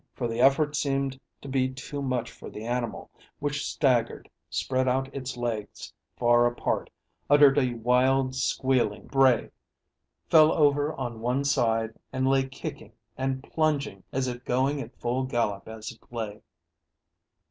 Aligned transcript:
For 0.15 0.27
the 0.27 0.41
effort 0.41 0.75
seemed 0.75 1.19
to 1.43 1.47
be 1.47 1.69
too 1.71 2.01
much 2.01 2.31
for 2.31 2.49
the 2.49 2.65
animal, 2.65 3.11
which 3.37 3.63
staggered, 3.63 4.27
spread 4.49 4.87
out 4.87 5.13
its 5.13 5.37
legs 5.37 5.93
far 6.17 6.47
apart, 6.47 6.89
uttered 7.29 7.59
a 7.59 7.75
wild 7.75 8.33
squealing 8.33 9.05
bray, 9.05 9.51
fell 10.27 10.51
over 10.53 10.91
on 10.95 11.19
one 11.19 11.43
side, 11.43 11.93
and 12.11 12.27
lay 12.27 12.47
kicking 12.47 12.93
and 13.15 13.43
plunging 13.43 14.03
as 14.11 14.27
if 14.27 14.43
going 14.43 14.81
at 14.81 14.97
full 14.99 15.23
gallop 15.23 15.67
as 15.67 15.91
it 15.91 15.99
lay. 16.11 16.41